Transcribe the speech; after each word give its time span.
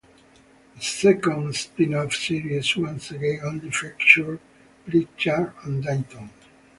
The 0.73 0.81
second 0.81 1.55
spin-off 1.55 2.15
series 2.15 2.75
once 2.75 3.11
again 3.11 3.41
only 3.43 3.69
featured 3.69 4.39
Pritchard 4.83 5.53
and 5.63 5.83
Dainton. 5.83 6.31